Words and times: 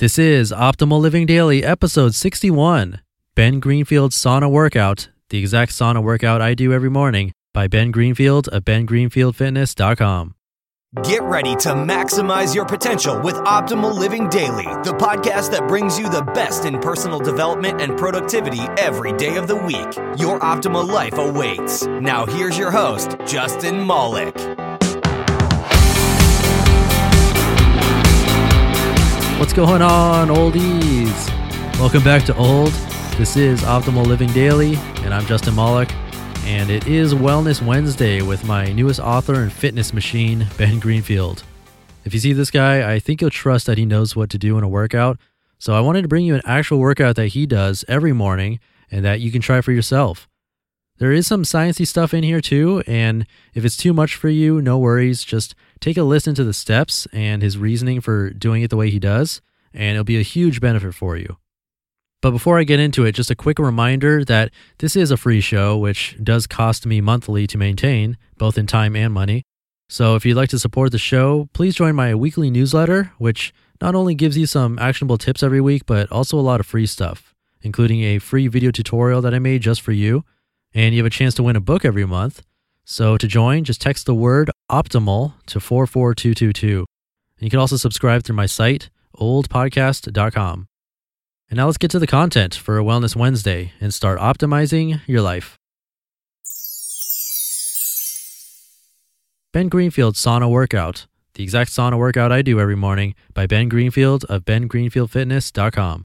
This 0.00 0.18
is 0.18 0.50
Optimal 0.50 0.98
Living 0.98 1.24
Daily, 1.24 1.62
episode 1.62 2.16
61 2.16 3.00
Ben 3.36 3.60
Greenfield's 3.60 4.20
Sauna 4.20 4.50
Workout, 4.50 5.08
the 5.30 5.38
exact 5.38 5.70
sauna 5.70 6.02
workout 6.02 6.42
I 6.42 6.54
do 6.54 6.72
every 6.72 6.90
morning, 6.90 7.30
by 7.52 7.68
Ben 7.68 7.92
Greenfield 7.92 8.48
of 8.48 8.64
bengreenfieldfitness.com. 8.64 10.34
Get 11.04 11.22
ready 11.22 11.54
to 11.56 11.68
maximize 11.74 12.56
your 12.56 12.64
potential 12.64 13.20
with 13.20 13.36
Optimal 13.36 13.96
Living 13.96 14.28
Daily, 14.28 14.64
the 14.82 14.96
podcast 14.98 15.52
that 15.52 15.68
brings 15.68 15.96
you 15.96 16.10
the 16.10 16.22
best 16.22 16.64
in 16.64 16.80
personal 16.80 17.20
development 17.20 17.80
and 17.80 17.96
productivity 17.96 18.62
every 18.76 19.12
day 19.12 19.36
of 19.36 19.46
the 19.46 19.56
week. 19.56 19.96
Your 20.18 20.40
optimal 20.40 20.88
life 20.88 21.18
awaits. 21.18 21.86
Now, 21.86 22.26
here's 22.26 22.58
your 22.58 22.72
host, 22.72 23.16
Justin 23.26 23.86
Malik. 23.86 24.34
What's 29.44 29.52
going 29.52 29.82
on, 29.82 30.28
oldies? 30.28 31.28
Welcome 31.78 32.02
back 32.02 32.24
to 32.24 32.34
Old. 32.34 32.72
This 33.18 33.36
is 33.36 33.60
Optimal 33.60 34.06
Living 34.06 34.32
Daily, 34.32 34.76
and 35.02 35.12
I'm 35.12 35.26
Justin 35.26 35.54
Malik. 35.54 35.92
And 36.46 36.70
it 36.70 36.86
is 36.86 37.12
Wellness 37.12 37.60
Wednesday 37.60 38.22
with 38.22 38.42
my 38.46 38.72
newest 38.72 39.00
author 39.00 39.42
and 39.42 39.52
fitness 39.52 39.92
machine, 39.92 40.46
Ben 40.56 40.78
Greenfield. 40.78 41.44
If 42.06 42.14
you 42.14 42.20
see 42.20 42.32
this 42.32 42.50
guy, 42.50 42.90
I 42.90 42.98
think 42.98 43.20
you'll 43.20 43.28
trust 43.28 43.66
that 43.66 43.76
he 43.76 43.84
knows 43.84 44.16
what 44.16 44.30
to 44.30 44.38
do 44.38 44.56
in 44.56 44.64
a 44.64 44.68
workout. 44.68 45.18
So 45.58 45.74
I 45.74 45.80
wanted 45.80 46.00
to 46.00 46.08
bring 46.08 46.24
you 46.24 46.34
an 46.34 46.42
actual 46.46 46.78
workout 46.78 47.16
that 47.16 47.28
he 47.28 47.44
does 47.44 47.84
every 47.86 48.14
morning 48.14 48.60
and 48.90 49.04
that 49.04 49.20
you 49.20 49.30
can 49.30 49.42
try 49.42 49.60
for 49.60 49.72
yourself. 49.72 50.26
There 50.96 51.12
is 51.12 51.26
some 51.26 51.42
sciencey 51.42 51.86
stuff 51.86 52.14
in 52.14 52.24
here 52.24 52.40
too, 52.40 52.82
and 52.86 53.26
if 53.52 53.66
it's 53.66 53.76
too 53.76 53.92
much 53.92 54.14
for 54.14 54.30
you, 54.30 54.62
no 54.62 54.78
worries. 54.78 55.22
Just 55.22 55.54
take 55.84 55.98
a 55.98 56.02
listen 56.02 56.34
to 56.34 56.44
the 56.44 56.54
steps 56.54 57.06
and 57.12 57.42
his 57.42 57.58
reasoning 57.58 58.00
for 58.00 58.30
doing 58.30 58.62
it 58.62 58.70
the 58.70 58.76
way 58.76 58.88
he 58.88 58.98
does, 58.98 59.42
and 59.74 59.90
it'll 59.90 60.02
be 60.02 60.18
a 60.18 60.22
huge 60.22 60.58
benefit 60.58 60.94
for 60.94 61.14
you. 61.14 61.36
But 62.22 62.30
before 62.30 62.58
I 62.58 62.64
get 62.64 62.80
into 62.80 63.04
it, 63.04 63.12
just 63.12 63.30
a 63.30 63.34
quick 63.34 63.58
reminder 63.58 64.24
that 64.24 64.50
this 64.78 64.96
is 64.96 65.10
a 65.10 65.18
free 65.18 65.42
show, 65.42 65.76
which 65.76 66.16
does 66.24 66.46
cost 66.46 66.86
me 66.86 67.02
monthly 67.02 67.46
to 67.48 67.58
maintain, 67.58 68.16
both 68.38 68.56
in 68.56 68.66
time 68.66 68.96
and 68.96 69.12
money. 69.12 69.42
So 69.90 70.14
if 70.14 70.24
you'd 70.24 70.38
like 70.38 70.48
to 70.48 70.58
support 70.58 70.90
the 70.90 70.96
show, 70.96 71.50
please 71.52 71.74
join 71.74 71.94
my 71.94 72.14
weekly 72.14 72.50
newsletter, 72.50 73.12
which 73.18 73.52
not 73.82 73.94
only 73.94 74.14
gives 74.14 74.38
you 74.38 74.46
some 74.46 74.78
actionable 74.78 75.18
tips 75.18 75.42
every 75.42 75.60
week, 75.60 75.84
but 75.84 76.10
also 76.10 76.38
a 76.38 76.40
lot 76.40 76.60
of 76.60 76.66
free 76.66 76.86
stuff, 76.86 77.34
including 77.60 78.00
a 78.02 78.20
free 78.20 78.48
video 78.48 78.70
tutorial 78.70 79.20
that 79.20 79.34
I 79.34 79.38
made 79.38 79.60
just 79.60 79.82
for 79.82 79.92
you 79.92 80.24
and 80.74 80.94
you 80.94 81.00
have 81.00 81.06
a 81.06 81.10
chance 81.10 81.34
to 81.34 81.42
win 81.42 81.56
a 81.56 81.60
book 81.60 81.84
every 81.84 82.04
month. 82.04 82.42
So 82.84 83.16
to 83.16 83.26
join, 83.26 83.64
just 83.64 83.80
text 83.80 84.06
the 84.06 84.14
word 84.14 84.50
optimal 84.70 85.34
to 85.46 85.60
44222. 85.60 86.78
And 86.78 86.86
you 87.38 87.50
can 87.50 87.58
also 87.58 87.76
subscribe 87.76 88.24
through 88.24 88.36
my 88.36 88.46
site, 88.46 88.90
oldpodcast.com. 89.16 90.66
And 91.50 91.56
now 91.56 91.66
let's 91.66 91.78
get 91.78 91.90
to 91.92 91.98
the 91.98 92.06
content 92.06 92.54
for 92.54 92.78
a 92.78 92.82
Wellness 92.82 93.16
Wednesday 93.16 93.72
and 93.80 93.92
start 93.92 94.18
optimizing 94.18 95.00
your 95.06 95.22
life. 95.22 95.58
Ben 99.52 99.68
Greenfield 99.68 100.16
Sauna 100.16 100.50
Workout, 100.50 101.06
the 101.34 101.42
exact 101.44 101.70
sauna 101.70 101.96
workout 101.96 102.32
I 102.32 102.42
do 102.42 102.58
every 102.58 102.74
morning 102.74 103.14
by 103.34 103.46
Ben 103.46 103.68
Greenfield 103.68 104.24
of 104.24 104.44
bengreenfieldfitness.com. 104.44 106.04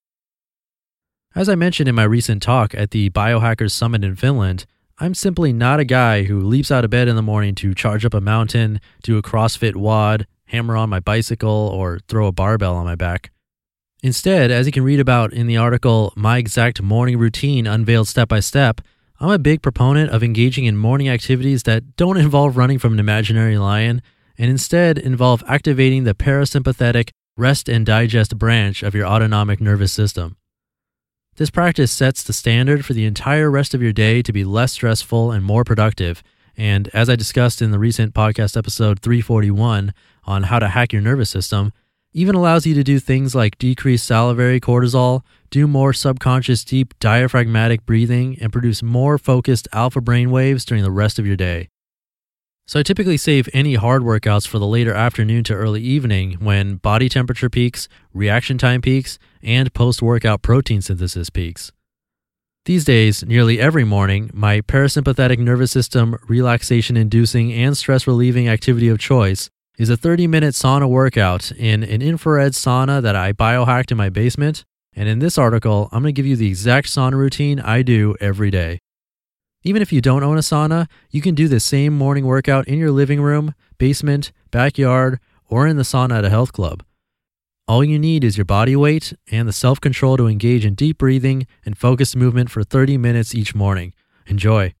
As 1.34 1.48
I 1.48 1.54
mentioned 1.54 1.88
in 1.88 1.94
my 1.94 2.04
recent 2.04 2.42
talk 2.42 2.74
at 2.74 2.90
the 2.90 3.10
Biohackers 3.10 3.72
Summit 3.72 4.04
in 4.04 4.16
Finland, 4.16 4.66
I'm 5.02 5.14
simply 5.14 5.54
not 5.54 5.80
a 5.80 5.86
guy 5.86 6.24
who 6.24 6.40
leaps 6.40 6.70
out 6.70 6.84
of 6.84 6.90
bed 6.90 7.08
in 7.08 7.16
the 7.16 7.22
morning 7.22 7.54
to 7.54 7.74
charge 7.74 8.04
up 8.04 8.12
a 8.12 8.20
mountain, 8.20 8.82
do 9.02 9.16
a 9.16 9.22
CrossFit 9.22 9.74
WOD, 9.74 10.26
hammer 10.48 10.76
on 10.76 10.90
my 10.90 11.00
bicycle, 11.00 11.50
or 11.50 12.00
throw 12.06 12.26
a 12.26 12.32
barbell 12.32 12.76
on 12.76 12.84
my 12.84 12.96
back. 12.96 13.30
Instead, 14.02 14.50
as 14.50 14.66
you 14.66 14.72
can 14.72 14.84
read 14.84 15.00
about 15.00 15.32
in 15.32 15.46
the 15.46 15.56
article 15.56 16.12
My 16.16 16.36
Exact 16.36 16.82
Morning 16.82 17.16
Routine 17.18 17.66
Unveiled 17.66 18.08
Step 18.08 18.28
by 18.28 18.40
Step, 18.40 18.82
I'm 19.18 19.30
a 19.30 19.38
big 19.38 19.62
proponent 19.62 20.10
of 20.10 20.22
engaging 20.22 20.66
in 20.66 20.76
morning 20.76 21.08
activities 21.08 21.62
that 21.62 21.96
don't 21.96 22.16
involve 22.18 22.58
running 22.58 22.78
from 22.78 22.92
an 22.92 23.00
imaginary 23.00 23.56
lion 23.56 24.02
and 24.36 24.50
instead 24.50 24.98
involve 24.98 25.42
activating 25.48 26.04
the 26.04 26.14
parasympathetic 26.14 27.08
rest 27.38 27.70
and 27.70 27.86
digest 27.86 28.36
branch 28.36 28.82
of 28.82 28.94
your 28.94 29.06
autonomic 29.06 29.62
nervous 29.62 29.94
system. 29.94 30.36
This 31.36 31.50
practice 31.50 31.90
sets 31.90 32.22
the 32.22 32.32
standard 32.32 32.84
for 32.84 32.92
the 32.92 33.06
entire 33.06 33.50
rest 33.50 33.72
of 33.72 33.82
your 33.82 33.92
day 33.92 34.20
to 34.22 34.32
be 34.32 34.44
less 34.44 34.72
stressful 34.72 35.32
and 35.32 35.44
more 35.44 35.64
productive. 35.64 36.22
And 36.56 36.88
as 36.92 37.08
I 37.08 37.16
discussed 37.16 37.62
in 37.62 37.70
the 37.70 37.78
recent 37.78 38.12
podcast 38.12 38.56
episode 38.56 39.00
341 39.00 39.94
on 40.24 40.42
how 40.44 40.58
to 40.58 40.68
hack 40.68 40.92
your 40.92 41.00
nervous 41.00 41.30
system, 41.30 41.72
even 42.12 42.34
allows 42.34 42.66
you 42.66 42.74
to 42.74 42.82
do 42.82 42.98
things 42.98 43.34
like 43.34 43.56
decrease 43.56 44.02
salivary 44.02 44.60
cortisol, 44.60 45.22
do 45.48 45.66
more 45.66 45.92
subconscious 45.92 46.64
deep 46.64 46.92
diaphragmatic 46.98 47.86
breathing, 47.86 48.36
and 48.40 48.52
produce 48.52 48.82
more 48.82 49.16
focused 49.16 49.68
alpha 49.72 50.00
brain 50.00 50.30
waves 50.30 50.64
during 50.64 50.82
the 50.82 50.90
rest 50.90 51.18
of 51.18 51.26
your 51.26 51.36
day. 51.36 51.68
So 52.70 52.78
I 52.78 52.84
typically 52.84 53.16
save 53.16 53.48
any 53.52 53.74
hard 53.74 54.02
workouts 54.02 54.46
for 54.46 54.60
the 54.60 54.66
later 54.66 54.94
afternoon 54.94 55.42
to 55.42 55.54
early 55.54 55.82
evening 55.82 56.34
when 56.34 56.76
body 56.76 57.08
temperature 57.08 57.50
peaks, 57.50 57.88
reaction 58.14 58.58
time 58.58 58.80
peaks, 58.80 59.18
and 59.42 59.74
post 59.74 60.02
workout 60.02 60.42
protein 60.42 60.80
synthesis 60.80 61.30
peaks. 61.30 61.72
These 62.66 62.84
days, 62.84 63.24
nearly 63.24 63.58
every 63.58 63.82
morning, 63.82 64.30
my 64.32 64.60
parasympathetic 64.60 65.40
nervous 65.40 65.72
system 65.72 66.16
relaxation 66.28 66.96
inducing 66.96 67.52
and 67.52 67.76
stress 67.76 68.06
relieving 68.06 68.48
activity 68.48 68.86
of 68.86 69.00
choice 69.00 69.50
is 69.76 69.90
a 69.90 69.96
30 69.96 70.28
minute 70.28 70.54
sauna 70.54 70.88
workout 70.88 71.50
in 71.50 71.82
an 71.82 72.02
infrared 72.02 72.52
sauna 72.52 73.02
that 73.02 73.16
I 73.16 73.32
biohacked 73.32 73.90
in 73.90 73.96
my 73.96 74.10
basement. 74.10 74.64
And 74.94 75.08
in 75.08 75.18
this 75.18 75.36
article, 75.36 75.88
I'm 75.90 76.02
going 76.02 76.14
to 76.14 76.16
give 76.16 76.24
you 76.24 76.36
the 76.36 76.46
exact 76.46 76.86
sauna 76.86 77.14
routine 77.14 77.58
I 77.58 77.82
do 77.82 78.14
every 78.20 78.52
day. 78.52 78.78
Even 79.62 79.82
if 79.82 79.92
you 79.92 80.00
don't 80.00 80.22
own 80.22 80.38
a 80.38 80.40
sauna, 80.40 80.88
you 81.10 81.20
can 81.20 81.34
do 81.34 81.46
the 81.46 81.60
same 81.60 81.96
morning 81.96 82.24
workout 82.24 82.66
in 82.66 82.78
your 82.78 82.90
living 82.90 83.20
room, 83.20 83.54
basement, 83.76 84.32
backyard, 84.50 85.20
or 85.48 85.66
in 85.66 85.76
the 85.76 85.82
sauna 85.82 86.18
at 86.18 86.24
a 86.24 86.30
health 86.30 86.52
club. 86.52 86.82
All 87.68 87.84
you 87.84 87.98
need 87.98 88.24
is 88.24 88.38
your 88.38 88.46
body 88.46 88.74
weight 88.74 89.12
and 89.30 89.46
the 89.46 89.52
self 89.52 89.80
control 89.80 90.16
to 90.16 90.26
engage 90.26 90.64
in 90.64 90.74
deep 90.74 90.98
breathing 90.98 91.46
and 91.64 91.76
focused 91.76 92.16
movement 92.16 92.50
for 92.50 92.64
30 92.64 92.96
minutes 92.96 93.34
each 93.34 93.54
morning. 93.54 93.92
Enjoy. 94.26 94.74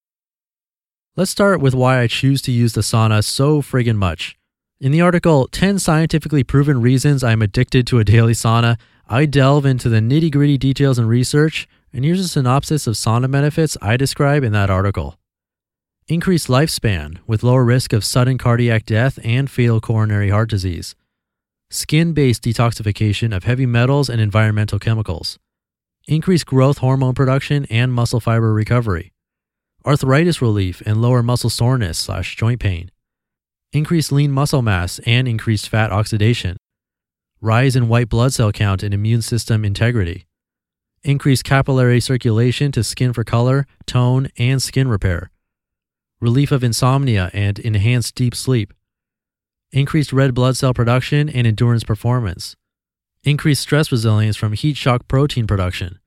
Let's 1.14 1.30
start 1.30 1.60
with 1.60 1.74
why 1.74 2.00
I 2.00 2.06
choose 2.06 2.40
to 2.42 2.52
use 2.52 2.72
the 2.72 2.80
sauna 2.80 3.22
so 3.22 3.60
friggin' 3.60 3.96
much. 3.96 4.38
In 4.80 4.92
the 4.92 5.02
article, 5.02 5.46
10 5.48 5.78
scientifically 5.78 6.42
proven 6.42 6.80
reasons 6.80 7.22
I'm 7.22 7.42
addicted 7.42 7.86
to 7.88 7.98
a 7.98 8.04
daily 8.04 8.32
sauna, 8.32 8.78
I 9.06 9.26
delve 9.26 9.66
into 9.66 9.90
the 9.90 9.98
nitty 9.98 10.32
gritty 10.32 10.56
details 10.56 10.98
and 10.98 11.06
research 11.08 11.68
and 11.92 12.04
here's 12.04 12.20
a 12.20 12.28
synopsis 12.28 12.86
of 12.86 12.94
sauna 12.94 13.30
benefits 13.30 13.76
I 13.82 13.96
describe 13.96 14.44
in 14.44 14.52
that 14.52 14.70
article. 14.70 15.16
Increased 16.06 16.48
lifespan 16.48 17.18
with 17.26 17.42
lower 17.42 17.64
risk 17.64 17.92
of 17.92 18.04
sudden 18.04 18.38
cardiac 18.38 18.84
death 18.84 19.18
and 19.24 19.50
fatal 19.50 19.80
coronary 19.80 20.30
heart 20.30 20.50
disease. 20.50 20.94
Skin 21.70 22.12
based 22.12 22.42
detoxification 22.42 23.34
of 23.34 23.44
heavy 23.44 23.66
metals 23.66 24.08
and 24.08 24.20
environmental 24.20 24.78
chemicals. 24.78 25.38
Increased 26.06 26.46
growth 26.46 26.78
hormone 26.78 27.14
production 27.14 27.66
and 27.70 27.92
muscle 27.92 28.20
fiber 28.20 28.52
recovery. 28.52 29.12
Arthritis 29.84 30.42
relief 30.42 30.82
and 30.86 31.00
lower 31.00 31.22
muscle 31.22 31.50
soreness 31.50 31.98
slash 31.98 32.36
joint 32.36 32.60
pain. 32.60 32.90
Increased 33.72 34.10
lean 34.10 34.32
muscle 34.32 34.62
mass 34.62 35.00
and 35.06 35.28
increased 35.28 35.68
fat 35.68 35.92
oxidation. 35.92 36.56
Rise 37.40 37.76
in 37.76 37.88
white 37.88 38.08
blood 38.08 38.32
cell 38.32 38.52
count 38.52 38.82
and 38.82 38.92
immune 38.92 39.22
system 39.22 39.64
integrity 39.64 40.26
increased 41.02 41.44
capillary 41.44 42.00
circulation 42.00 42.72
to 42.72 42.84
skin 42.84 43.12
for 43.12 43.24
color, 43.24 43.66
tone, 43.86 44.28
and 44.38 44.62
skin 44.62 44.88
repair, 44.88 45.30
relief 46.20 46.52
of 46.52 46.62
insomnia 46.62 47.30
and 47.32 47.58
enhanced 47.58 48.14
deep 48.14 48.34
sleep, 48.34 48.74
increased 49.72 50.12
red 50.12 50.34
blood 50.34 50.56
cell 50.56 50.74
production 50.74 51.28
and 51.28 51.46
endurance 51.46 51.84
performance, 51.84 52.54
increased 53.24 53.62
stress 53.62 53.90
resilience 53.90 54.36
from 54.36 54.52
heat 54.52 54.76
shock 54.76 55.08
protein 55.08 55.46
production. 55.46 55.98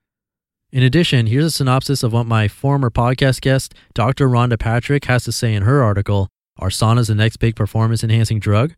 In 0.72 0.82
addition, 0.82 1.28
here's 1.28 1.46
a 1.46 1.52
synopsis 1.52 2.02
of 2.02 2.14
what 2.14 2.26
my 2.26 2.48
former 2.48 2.90
podcast 2.90 3.42
guest, 3.42 3.76
Dr. 3.94 4.28
Rhonda 4.28 4.58
Patrick, 4.58 5.06
has 5.06 5.24
to 5.26 5.32
say 5.32 5.54
in 5.54 5.64
her 5.64 5.84
article 5.84 6.30
Are 6.58 6.70
Saunas 6.70 7.08
the 7.08 7.16
Next 7.16 7.38
Big 7.38 7.56
Performance 7.56 8.04
Enhancing 8.04 8.40
Drug? 8.40 8.74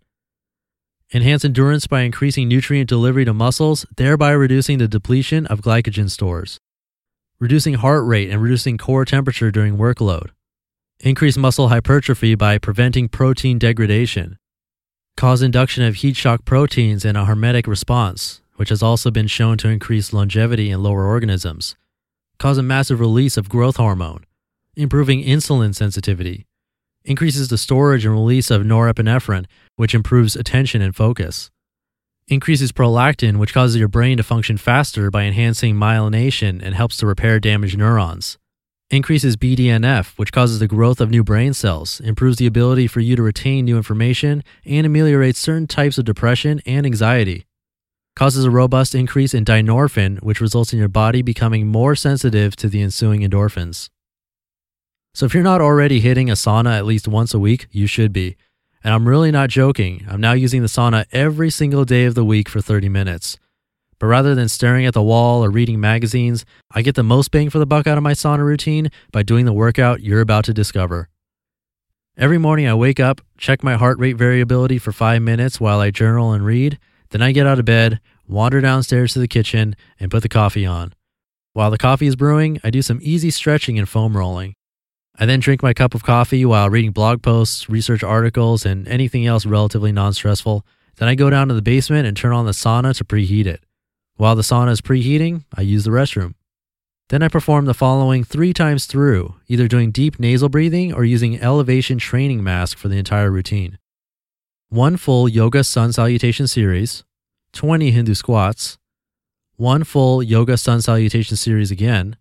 Enhance 1.15 1.45
endurance 1.45 1.87
by 1.87 2.01
increasing 2.01 2.49
nutrient 2.49 2.89
delivery 2.89 3.23
to 3.23 3.33
muscles, 3.33 3.85
thereby 3.95 4.31
reducing 4.31 4.79
the 4.79 4.87
depletion 4.89 5.45
of 5.45 5.61
glycogen 5.61 6.09
stores. 6.09 6.59
Reducing 7.39 7.75
heart 7.75 8.03
rate 8.05 8.29
and 8.29 8.41
reducing 8.41 8.77
core 8.77 9.05
temperature 9.05 9.49
during 9.49 9.77
workload. 9.77 10.31
Increase 10.99 11.37
muscle 11.37 11.69
hypertrophy 11.69 12.35
by 12.35 12.57
preventing 12.57 13.07
protein 13.07 13.57
degradation. 13.57 14.37
Cause 15.15 15.41
induction 15.41 15.85
of 15.85 15.95
heat 15.95 16.17
shock 16.17 16.43
proteins 16.43 17.05
and 17.05 17.17
a 17.17 17.23
hormetic 17.23 17.65
response, 17.65 18.41
which 18.57 18.67
has 18.67 18.83
also 18.83 19.09
been 19.09 19.27
shown 19.27 19.57
to 19.59 19.69
increase 19.69 20.11
longevity 20.11 20.69
in 20.69 20.83
lower 20.83 21.05
organisms. 21.05 21.77
Cause 22.39 22.57
a 22.57 22.61
massive 22.61 22.99
release 22.99 23.37
of 23.37 23.47
growth 23.47 23.77
hormone. 23.77 24.25
Improving 24.75 25.23
insulin 25.23 25.73
sensitivity 25.73 26.45
increases 27.05 27.47
the 27.47 27.57
storage 27.57 28.05
and 28.05 28.13
release 28.13 28.51
of 28.51 28.63
norepinephrine, 28.63 29.45
which 29.75 29.95
improves 29.95 30.35
attention 30.35 30.81
and 30.81 30.95
focus, 30.95 31.49
increases 32.27 32.71
prolactin, 32.71 33.37
which 33.37 33.53
causes 33.53 33.77
your 33.77 33.87
brain 33.87 34.17
to 34.17 34.23
function 34.23 34.57
faster 34.57 35.11
by 35.11 35.23
enhancing 35.23 35.75
myelination 35.75 36.61
and 36.61 36.75
helps 36.75 36.97
to 36.97 37.05
repair 37.05 37.39
damaged 37.39 37.77
neurons. 37.77 38.37
Increases 38.91 39.35
BDNF, 39.35 40.17
which 40.17 40.31
causes 40.31 40.59
the 40.59 40.67
growth 40.67 41.01
of 41.01 41.09
new 41.09 41.23
brain 41.23 41.53
cells, 41.53 41.99
improves 42.01 42.37
the 42.37 42.45
ability 42.45 42.87
for 42.87 42.99
you 42.99 43.15
to 43.15 43.23
retain 43.23 43.65
new 43.65 43.77
information, 43.77 44.43
and 44.63 44.85
ameliorates 44.85 45.39
certain 45.39 45.67
types 45.67 45.97
of 45.97 46.05
depression 46.05 46.61
and 46.65 46.85
anxiety. 46.85 47.45
Causes 48.15 48.45
a 48.45 48.51
robust 48.51 48.95
increase 48.95 49.33
in 49.33 49.43
dynorphin, 49.43 50.21
which 50.23 50.39
results 50.39 50.71
in 50.71 50.79
your 50.79 50.87
body 50.87 51.21
becoming 51.21 51.67
more 51.67 51.95
sensitive 51.95 52.55
to 52.55 52.69
the 52.69 52.81
ensuing 52.81 53.21
endorphins. 53.21 53.89
So, 55.15 55.25
if 55.25 55.33
you're 55.33 55.43
not 55.43 55.61
already 55.61 56.01
hitting 56.01 56.29
a 56.29 56.33
sauna 56.33 56.77
at 56.77 56.85
least 56.85 57.07
once 57.07 57.33
a 57.33 57.39
week, 57.39 57.67
you 57.71 57.87
should 57.87 58.11
be. 58.11 58.35
And 58.83 58.93
I'm 58.93 59.07
really 59.07 59.31
not 59.31 59.49
joking. 59.49 60.05
I'm 60.09 60.19
now 60.19 60.33
using 60.33 60.61
the 60.61 60.67
sauna 60.67 61.05
every 61.13 61.49
single 61.49 61.85
day 61.85 62.03
of 62.03 62.15
the 62.15 62.25
week 62.25 62.49
for 62.49 62.59
30 62.59 62.89
minutes. 62.89 63.39
But 63.97 64.07
rather 64.07 64.35
than 64.35 64.49
staring 64.49 64.85
at 64.85 64.93
the 64.93 65.01
wall 65.01 65.41
or 65.41 65.49
reading 65.49 65.79
magazines, 65.79 66.43
I 66.69 66.81
get 66.81 66.95
the 66.95 67.01
most 67.01 67.31
bang 67.31 67.49
for 67.49 67.59
the 67.59 67.65
buck 67.65 67.87
out 67.87 67.97
of 67.97 68.03
my 68.03 68.11
sauna 68.11 68.43
routine 68.43 68.91
by 69.13 69.23
doing 69.23 69.45
the 69.45 69.53
workout 69.53 70.01
you're 70.01 70.19
about 70.19 70.43
to 70.45 70.53
discover. 70.53 71.07
Every 72.17 72.37
morning 72.37 72.67
I 72.67 72.73
wake 72.73 72.99
up, 72.99 73.21
check 73.37 73.63
my 73.63 73.75
heart 73.75 73.97
rate 73.97 74.17
variability 74.17 74.79
for 74.79 74.91
five 74.91 75.21
minutes 75.21 75.61
while 75.61 75.79
I 75.79 75.91
journal 75.91 76.33
and 76.33 76.45
read. 76.45 76.77
Then 77.11 77.21
I 77.21 77.31
get 77.31 77.47
out 77.47 77.59
of 77.59 77.63
bed, 77.63 78.01
wander 78.27 78.59
downstairs 78.59 79.13
to 79.13 79.19
the 79.19 79.29
kitchen, 79.29 79.77
and 79.97 80.11
put 80.11 80.23
the 80.23 80.29
coffee 80.29 80.65
on. 80.65 80.93
While 81.53 81.71
the 81.71 81.77
coffee 81.77 82.07
is 82.07 82.17
brewing, 82.17 82.59
I 82.65 82.69
do 82.69 82.81
some 82.81 82.99
easy 83.01 83.31
stretching 83.31 83.79
and 83.79 83.87
foam 83.87 84.17
rolling. 84.17 84.55
I 85.17 85.25
then 85.25 85.39
drink 85.39 85.63
my 85.63 85.73
cup 85.73 85.95
of 85.95 86.03
coffee 86.03 86.43
while 86.43 86.69
reading 86.69 86.91
blog 86.91 87.21
posts, 87.21 87.69
research 87.69 88.03
articles, 88.03 88.65
and 88.65 88.85
anything 88.87 89.25
else 89.25 89.45
relatively 89.45 89.93
non 89.93 90.13
stressful. 90.13 90.65
Then 90.97 91.07
I 91.07 91.15
go 91.15 91.29
down 91.29 91.47
to 91.47 91.53
the 91.53 91.61
basement 91.61 92.05
and 92.05 92.17
turn 92.17 92.33
on 92.33 92.45
the 92.45 92.51
sauna 92.51 92.95
to 92.97 93.05
preheat 93.05 93.45
it. 93.45 93.63
While 94.17 94.35
the 94.35 94.41
sauna 94.41 94.71
is 94.71 94.81
preheating, 94.81 95.43
I 95.53 95.61
use 95.61 95.85
the 95.85 95.91
restroom. 95.91 96.35
Then 97.09 97.21
I 97.21 97.27
perform 97.27 97.65
the 97.65 97.73
following 97.73 98.23
three 98.23 98.51
times 98.51 98.87
through, 98.87 99.35
either 99.47 99.67
doing 99.67 99.91
deep 99.91 100.19
nasal 100.19 100.49
breathing 100.49 100.93
or 100.93 101.05
using 101.05 101.39
elevation 101.39 101.97
training 101.97 102.43
mask 102.43 102.77
for 102.77 102.87
the 102.87 102.97
entire 102.97 103.31
routine. 103.31 103.77
One 104.69 104.97
full 104.97 105.29
yoga 105.29 105.63
sun 105.63 105.93
salutation 105.93 106.47
series, 106.47 107.03
20 107.53 107.91
Hindu 107.91 108.15
squats, 108.15 108.77
one 109.55 109.83
full 109.83 110.23
yoga 110.23 110.57
sun 110.57 110.81
salutation 110.81 111.37
series 111.37 111.71
again, 111.71 112.17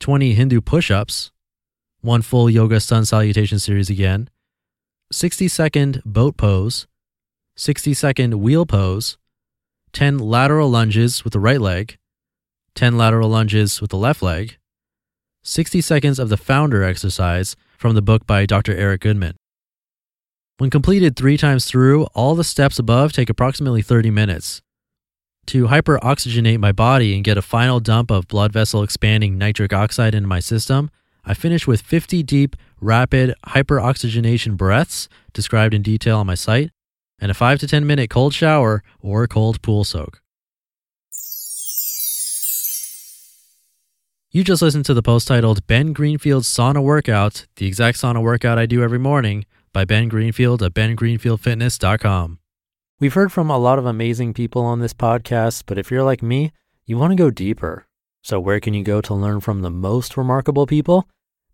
20 0.00 0.34
Hindu 0.34 0.60
push 0.60 0.90
ups, 0.90 1.30
one 2.00 2.22
full 2.22 2.48
yoga 2.48 2.80
sun 2.80 3.04
salutation 3.04 3.58
series 3.58 3.90
again, 3.90 4.28
60 5.12 5.48
second 5.48 6.02
boat 6.04 6.36
pose, 6.36 6.86
60 7.56 7.94
second 7.94 8.40
wheel 8.40 8.66
pose, 8.66 9.18
10 9.92 10.18
lateral 10.18 10.68
lunges 10.68 11.24
with 11.24 11.32
the 11.32 11.40
right 11.40 11.60
leg, 11.60 11.98
10 12.74 12.96
lateral 12.96 13.28
lunges 13.28 13.80
with 13.80 13.90
the 13.90 13.96
left 13.96 14.22
leg, 14.22 14.58
60 15.42 15.80
seconds 15.80 16.18
of 16.18 16.28
the 16.28 16.36
founder 16.36 16.82
exercise 16.84 17.56
from 17.76 17.94
the 17.94 18.02
book 18.02 18.26
by 18.26 18.44
Dr. 18.44 18.76
Eric 18.76 19.00
Goodman. 19.00 19.36
When 20.58 20.70
completed 20.70 21.16
three 21.16 21.36
times 21.36 21.64
through, 21.64 22.04
all 22.14 22.34
the 22.34 22.44
steps 22.44 22.78
above 22.78 23.12
take 23.12 23.30
approximately 23.30 23.80
30 23.80 24.10
minutes. 24.10 24.60
To 25.46 25.68
hyperoxygenate 25.68 26.58
my 26.58 26.72
body 26.72 27.14
and 27.14 27.24
get 27.24 27.38
a 27.38 27.42
final 27.42 27.80
dump 27.80 28.10
of 28.10 28.28
blood 28.28 28.52
vessel 28.52 28.82
expanding 28.82 29.38
nitric 29.38 29.72
oxide 29.72 30.14
into 30.14 30.28
my 30.28 30.40
system, 30.40 30.90
I 31.28 31.34
finish 31.34 31.66
with 31.66 31.82
50 31.82 32.22
deep, 32.22 32.56
rapid 32.80 33.34
hyperoxygenation 33.46 34.56
breaths, 34.56 35.10
described 35.34 35.74
in 35.74 35.82
detail 35.82 36.16
on 36.16 36.26
my 36.26 36.34
site, 36.34 36.70
and 37.20 37.30
a 37.30 37.34
5 37.34 37.58
to 37.60 37.66
10 37.66 37.86
minute 37.86 38.08
cold 38.08 38.32
shower 38.32 38.82
or 39.00 39.26
cold 39.26 39.60
pool 39.60 39.84
soak. 39.84 40.22
You 44.30 44.42
just 44.42 44.62
listened 44.62 44.86
to 44.86 44.94
the 44.94 45.02
post 45.02 45.28
titled 45.28 45.66
Ben 45.66 45.92
Greenfield's 45.92 46.48
Sauna 46.48 46.82
Workout, 46.82 47.46
the 47.56 47.66
exact 47.66 47.98
sauna 47.98 48.22
workout 48.22 48.58
I 48.58 48.64
do 48.64 48.82
every 48.82 48.98
morning, 48.98 49.44
by 49.74 49.84
Ben 49.84 50.08
Greenfield 50.08 50.62
at 50.62 50.72
bengreenfieldfitness.com. 50.72 52.38
We've 53.00 53.14
heard 53.14 53.32
from 53.32 53.50
a 53.50 53.58
lot 53.58 53.78
of 53.78 53.84
amazing 53.84 54.32
people 54.32 54.62
on 54.62 54.80
this 54.80 54.94
podcast, 54.94 55.64
but 55.66 55.76
if 55.76 55.90
you're 55.90 56.02
like 56.02 56.22
me, 56.22 56.52
you 56.86 56.96
want 56.96 57.10
to 57.10 57.16
go 57.16 57.30
deeper. 57.30 57.86
So, 58.22 58.40
where 58.40 58.60
can 58.60 58.72
you 58.74 58.82
go 58.82 59.00
to 59.02 59.14
learn 59.14 59.40
from 59.40 59.60
the 59.60 59.70
most 59.70 60.16
remarkable 60.16 60.66
people? 60.66 61.06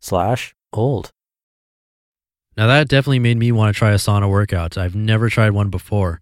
slash 0.00 0.54
old. 0.72 1.10
Now 2.56 2.66
that 2.66 2.88
definitely 2.88 3.20
made 3.20 3.36
me 3.36 3.52
want 3.52 3.74
to 3.74 3.78
try 3.78 3.92
a 3.92 3.96
sauna 3.96 4.28
workout. 4.28 4.76
I've 4.76 4.96
never 4.96 5.28
tried 5.28 5.50
one 5.50 5.70
before. 5.70 6.20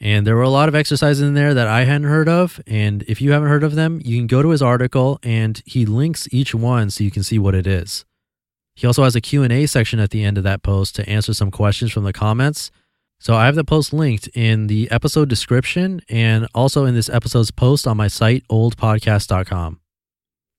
And 0.00 0.26
there 0.26 0.34
were 0.34 0.42
a 0.42 0.48
lot 0.48 0.68
of 0.68 0.74
exercises 0.74 1.20
in 1.20 1.34
there 1.34 1.54
that 1.54 1.68
I 1.68 1.84
hadn't 1.84 2.08
heard 2.08 2.28
of. 2.28 2.60
And 2.66 3.02
if 3.04 3.20
you 3.20 3.32
haven't 3.32 3.48
heard 3.48 3.62
of 3.62 3.76
them, 3.76 4.00
you 4.04 4.18
can 4.18 4.26
go 4.26 4.42
to 4.42 4.50
his 4.50 4.62
article 4.62 5.20
and 5.22 5.62
he 5.64 5.86
links 5.86 6.28
each 6.32 6.54
one 6.54 6.90
so 6.90 7.04
you 7.04 7.10
can 7.10 7.22
see 7.22 7.38
what 7.38 7.54
it 7.54 7.66
is. 7.66 8.04
He 8.74 8.86
also 8.86 9.04
has 9.04 9.14
a 9.14 9.20
Q&A 9.20 9.66
section 9.66 10.00
at 10.00 10.10
the 10.10 10.24
end 10.24 10.38
of 10.38 10.44
that 10.44 10.62
post 10.62 10.96
to 10.96 11.08
answer 11.08 11.34
some 11.34 11.50
questions 11.50 11.92
from 11.92 12.04
the 12.04 12.12
comments. 12.12 12.70
So 13.20 13.36
I 13.36 13.46
have 13.46 13.54
the 13.54 13.62
post 13.64 13.92
linked 13.92 14.28
in 14.34 14.66
the 14.66 14.90
episode 14.90 15.28
description 15.28 16.00
and 16.08 16.48
also 16.54 16.84
in 16.84 16.94
this 16.94 17.08
episode's 17.08 17.52
post 17.52 17.86
on 17.86 17.96
my 17.96 18.08
site, 18.08 18.42
oldpodcast.com. 18.48 19.81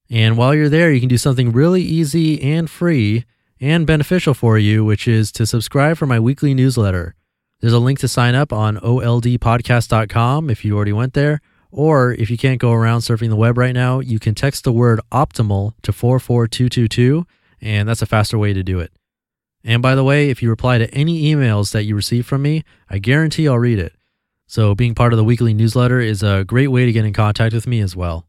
And 0.09 0.37
while 0.37 0.53
you're 0.53 0.69
there, 0.69 0.91
you 0.91 0.99
can 0.99 1.09
do 1.09 1.17
something 1.17 1.51
really 1.51 1.81
easy 1.81 2.41
and 2.41 2.69
free 2.69 3.25
and 3.59 3.87
beneficial 3.87 4.33
for 4.33 4.57
you, 4.57 4.83
which 4.83 5.07
is 5.07 5.31
to 5.33 5.45
subscribe 5.45 5.97
for 5.97 6.05
my 6.05 6.19
weekly 6.19 6.53
newsletter. 6.53 7.15
There's 7.61 7.73
a 7.73 7.79
link 7.79 7.99
to 7.99 8.07
sign 8.07 8.35
up 8.35 8.51
on 8.51 8.77
oldpodcast.com 8.77 10.49
if 10.49 10.65
you 10.65 10.75
already 10.75 10.93
went 10.93 11.13
there. 11.13 11.39
Or 11.71 12.11
if 12.11 12.29
you 12.29 12.37
can't 12.37 12.59
go 12.59 12.71
around 12.71 12.99
surfing 12.99 13.29
the 13.29 13.35
web 13.35 13.57
right 13.57 13.73
now, 13.73 13.99
you 13.99 14.19
can 14.19 14.35
text 14.35 14.63
the 14.63 14.71
word 14.71 14.99
optimal 15.11 15.73
to 15.81 15.91
44222, 15.91 17.25
and 17.61 17.89
that's 17.89 18.01
a 18.03 18.05
faster 18.05 18.37
way 18.37 18.53
to 18.53 18.61
do 18.61 18.79
it. 18.79 18.91
And 19.63 19.81
by 19.81 19.95
the 19.95 20.03
way, 20.03 20.29
if 20.29 20.43
you 20.43 20.49
reply 20.49 20.77
to 20.77 20.93
any 20.93 21.23
emails 21.33 21.71
that 21.71 21.85
you 21.85 21.95
receive 21.95 22.27
from 22.27 22.41
me, 22.41 22.63
I 22.89 22.99
guarantee 22.99 23.47
I'll 23.47 23.57
read 23.57 23.79
it. 23.79 23.93
So 24.45 24.75
being 24.75 24.93
part 24.93 25.13
of 25.13 25.17
the 25.17 25.23
weekly 25.23 25.53
newsletter 25.53 25.99
is 25.99 26.21
a 26.21 26.43
great 26.43 26.67
way 26.67 26.85
to 26.85 26.91
get 26.91 27.05
in 27.05 27.13
contact 27.13 27.55
with 27.55 27.65
me 27.65 27.79
as 27.79 27.95
well. 27.95 28.27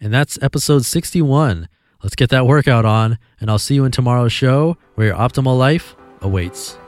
And 0.00 0.12
that's 0.12 0.38
episode 0.42 0.84
61. 0.84 1.68
Let's 2.02 2.14
get 2.14 2.30
that 2.30 2.46
workout 2.46 2.86
on, 2.86 3.18
and 3.38 3.50
I'll 3.50 3.58
see 3.58 3.74
you 3.74 3.84
in 3.84 3.92
tomorrow's 3.92 4.32
show 4.32 4.78
where 4.94 5.08
your 5.08 5.16
optimal 5.16 5.58
life 5.58 5.94
awaits. 6.22 6.78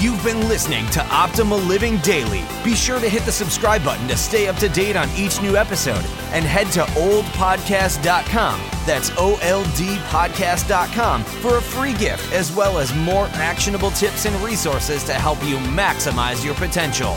You've 0.00 0.22
been 0.22 0.46
listening 0.48 0.86
to 0.90 1.00
Optimal 1.00 1.66
Living 1.66 1.96
Daily. 1.98 2.44
Be 2.62 2.76
sure 2.76 3.00
to 3.00 3.08
hit 3.08 3.24
the 3.24 3.32
subscribe 3.32 3.82
button 3.82 4.06
to 4.06 4.16
stay 4.16 4.46
up 4.46 4.54
to 4.56 4.68
date 4.68 4.94
on 4.94 5.08
each 5.16 5.42
new 5.42 5.56
episode 5.56 6.04
and 6.32 6.44
head 6.44 6.68
to 6.72 6.82
oldpodcast.com. 6.82 8.60
That's 8.86 9.10
O 9.16 9.38
L 9.42 9.64
D 9.76 9.96
podcast.com 10.06 11.24
for 11.24 11.56
a 11.56 11.62
free 11.62 11.94
gift 11.94 12.32
as 12.32 12.54
well 12.54 12.78
as 12.78 12.94
more 12.94 13.26
actionable 13.32 13.90
tips 13.90 14.24
and 14.24 14.36
resources 14.36 15.02
to 15.02 15.14
help 15.14 15.42
you 15.42 15.56
maximize 15.56 16.44
your 16.44 16.54
potential. 16.54 17.16